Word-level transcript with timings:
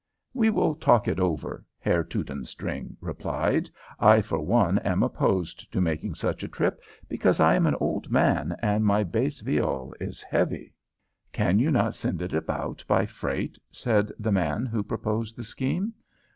"We 0.33 0.49
will 0.49 0.73
talk 0.73 1.07
it 1.07 1.19
over," 1.19 1.63
Herr 1.77 2.03
Teutonstring 2.03 2.97
replied. 3.01 3.69
"I 3.99 4.23
for 4.23 4.39
one 4.39 4.79
am 4.79 5.03
opposed 5.03 5.71
to 5.71 5.79
making 5.79 6.15
such 6.15 6.41
a 6.41 6.47
trip, 6.47 6.81
because 7.07 7.39
I 7.39 7.53
am 7.53 7.67
an 7.67 7.75
old 7.79 8.09
man, 8.09 8.55
and 8.63 8.83
my 8.83 9.03
bass 9.03 9.41
viol 9.41 9.93
is 9.99 10.23
heavy." 10.23 10.73
"Can 11.31 11.59
you 11.59 11.69
not 11.69 11.93
send 11.93 12.23
it 12.23 12.33
about 12.33 12.83
by 12.87 13.05
freight?" 13.05 13.59
said 13.69 14.11
the 14.17 14.31
man 14.31 14.65
who 14.65 14.81
proposed 14.81 15.35
the 15.37 15.43
scheme. 15.43 15.93